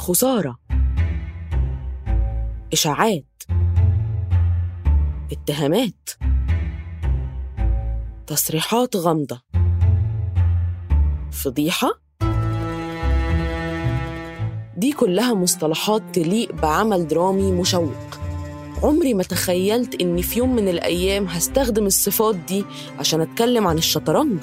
[0.00, 0.56] خسارة.
[2.72, 3.42] إشاعات.
[5.32, 6.10] اتهامات.
[8.26, 9.40] تصريحات غامضة.
[11.32, 11.88] فضيحة.
[14.76, 18.20] دي كلها مصطلحات تليق بعمل درامي مشوق.
[18.82, 22.64] عمري ما تخيلت إني في يوم من الأيام هستخدم الصفات دي
[22.98, 24.38] عشان أتكلم عن الشطرنج.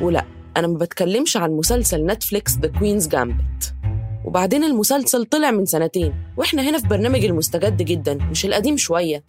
[0.00, 0.31] ولا.
[0.56, 3.74] أنا ما بتكلمش عن مسلسل Netflix The Queen's Gambit
[4.24, 9.24] وبعدين المسلسل طلع من سنتين وإحنا هنا في برنامج المستجد جدا مش القديم شوية.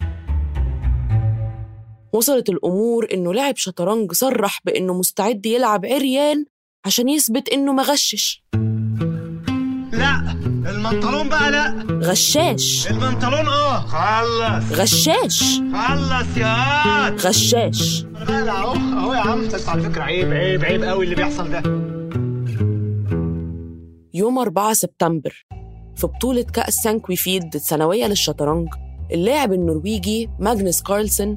[2.12, 6.46] وصلت الأمور إنه لاعب شطرنج صرح بإنه مستعد يلعب عريان
[6.86, 7.82] عشان يثبت إنه ما
[10.66, 11.86] المنطلون بقى لا.
[12.02, 12.86] غشاش.
[12.90, 13.80] البنطلون آه.
[13.80, 15.42] خلص غشاش.
[15.72, 16.56] خلص يا
[17.04, 18.04] واد غشاش.
[18.28, 21.62] لا أهو أهو يا عم بس على فكرة عيب عيب عيب قوي اللي بيحصل ده.
[24.14, 25.46] يوم 4 سبتمبر
[25.96, 28.68] في بطولة كأس Sinquefield السنوية للشطرنج
[29.12, 31.36] اللاعب النرويجي ماجنس كارلسن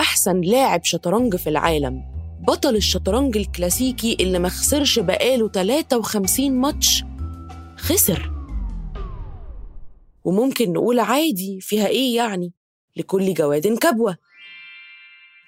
[0.00, 2.02] أحسن لاعب شطرنج في العالم
[2.48, 7.04] بطل الشطرنج الكلاسيكي اللي ما خسرش بقاله 53 ماتش
[7.76, 8.33] خسر.
[10.24, 12.52] وممكن نقول عادي فيها إيه يعني؟
[12.96, 14.16] لكل جواد كبوة.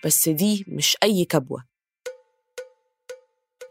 [0.05, 1.65] بس دي مش أي كبوة.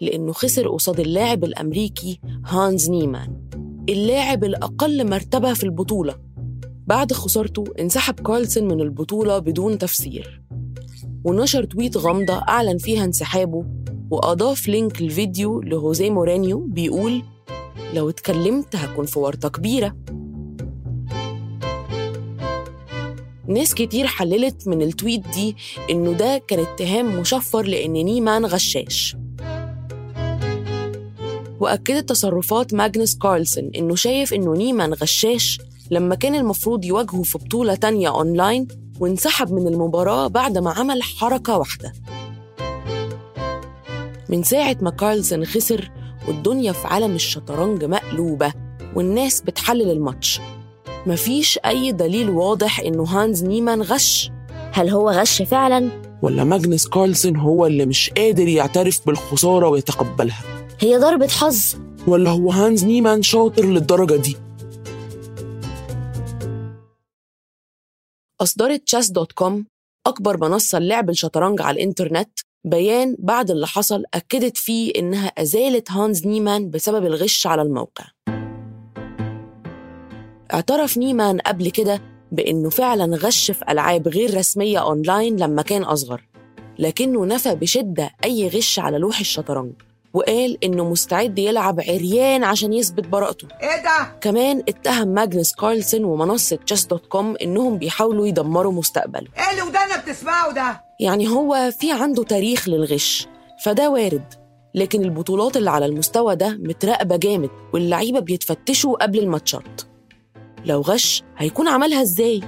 [0.02, 3.50] لأنه خسر قصاد اللاعب الأمريكي هانز نيمان
[3.90, 6.20] اللاعب الأقل مرتبة في البطولة.
[6.88, 10.42] بعد خسارته انسحب كارلسن من البطولة بدون تفسير.
[11.24, 13.66] ونشر tweet غامضة أعلن فيها انسحابه
[14.12, 17.24] وأضاف link الفيديو لجوزيه مورينيو بيقول
[17.94, 19.96] لو اتكلمت هكون في ورطة كبيرة.
[23.47, 25.56] ناس كتير حللت من ال tweet دي
[25.89, 29.16] إنه ده كان اتهام مشفر لأن نيمان غشاش.
[31.59, 35.59] وأكدت تصرفات ماجنس كارلسن إنه شايف إنه نيمان غشاش
[35.91, 38.67] لما كان المفروض يواجهه في بطولة تانية أونلاين
[39.00, 41.94] وانسحب من المباراة بعد ما عمل حركة واحدة.
[44.29, 45.91] من ساعة ما كارلسن خسر
[46.27, 48.53] والدنيا في عالم الشطرنج مقلوبة
[48.95, 50.41] والناس بتحلل الماتش.
[51.08, 54.32] مفيش أي دليل واضح إنه هانز نيمان غش.
[54.72, 60.44] هل هو غش فعلا؟ ولا ماجنس كارلسن هو اللي مش قادر يعترف بالخسارة ويتقبلها.
[60.80, 61.76] هي ضربة حظ.
[62.08, 64.38] ولا هو هانز نيمان شاطر للدرجة دي؟
[68.42, 69.66] أصدرت Chess.com
[70.08, 72.40] أكبر منصة للعب الشطرنج على الإنترنت.
[72.66, 78.14] بيان بعد اللي حصل أكدت فيه إنها أزالت هانز نيمان بسبب الغش على الموقع.
[80.56, 86.22] اعترف نيمان قبل كده بإنه فعلا غش في ألعاب غير رسمية أونلاين لما كان أصغر
[86.80, 89.72] لكنه نفى بشدة أي غش على لوح الشطرنج
[90.13, 96.56] وقال إنه مستعد يلعب عريان عشان يثبت براءته إيه ده؟ كمان اتهم ماجنس كارلسن ومنصة
[96.56, 102.69] Chess.com إنهم بيحاولوا يدمروا مستقبله إيه اللي ودانا بتسمعه ده؟ يعني هو في عنده تاريخ
[102.69, 103.28] للغش
[103.66, 104.34] فده وارد
[104.75, 109.81] لكن البطولات اللي على المستوى ده متراقبة جامد واللعيبة بيتفتشوا قبل الماتشات
[110.65, 112.41] لو غش هيكون عملها إزاي؟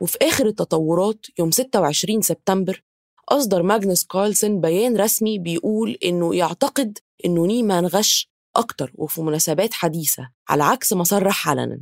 [0.00, 2.82] وفي آخر التطورات يوم 26 سبتمبر
[3.28, 10.30] أصدر ماجنس كارلسن بيان رسمي بيقول إنه يعتقد إنه نيمان غش أكتر وفي مناسبات حديثة
[10.48, 11.80] على عكس ما صرح علنا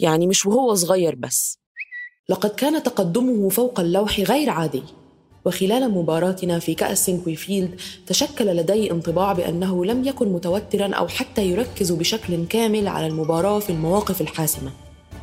[0.00, 1.58] يعني مش وهو صغير بس.
[2.28, 4.82] لقد كان تقدمه فوق اللوح غير عادي.
[5.44, 11.92] وخلال مباراتنا في كأس Sinquefield تشكل لدي انطباع بأنه لم يكن متوترا أو حتى يركز
[11.92, 14.70] بشكل كامل على المباراة في المواقف الحاسمة.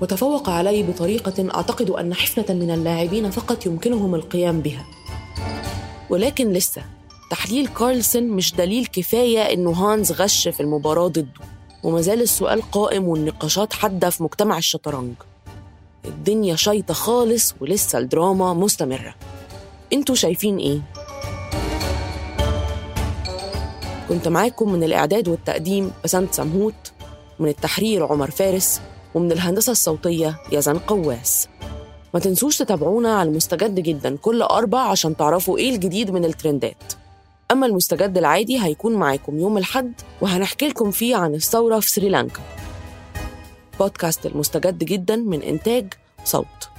[0.02, 4.86] وتفوق علي بطريقة أعتقد أن حفنة من اللاعبين فقط يمكنهم القيام بها.
[6.10, 6.82] ولكن لسه
[7.32, 11.28] تحليل كارلسون مش دليل كفاية إنه هانز غش في المباراة ضده
[11.84, 15.14] وما زال السؤال قائم والنقاشات حادة في مجتمع الشطرنج.
[16.06, 19.16] الدنيا شايطة خالص ولسه الدراما مستمرة.
[19.94, 20.82] أنتوا شايفين إيه؟
[24.10, 26.92] كنت معاكم من الإعداد والتقديم بسنت سمهوت
[27.40, 28.82] من التحرير عمر فارس
[29.16, 31.48] ومن الهندسة الصوتية يزن قواس.
[32.14, 36.94] ما تنسوش تتابعونا على المستجد جدا كل أربع عشان تعرفوا إيه الجديد من الترندات.
[37.52, 42.42] أما المستجد العادي هيكون معاكم يوم الحد وهنحكي لكم فيه عن الثورة في سريلانكا.
[43.80, 45.94] بودكاست المستجد جدا من إنتاج
[46.26, 46.70] صوت.